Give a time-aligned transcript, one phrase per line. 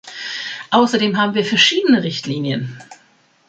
[0.71, 2.75] Außerdem haben wir verschiedene Richtlinien.